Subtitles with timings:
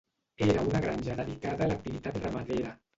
[0.45, 2.79] Era una granja dedicada a l'activitat ramadera.